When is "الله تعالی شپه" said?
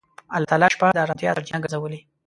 0.35-0.87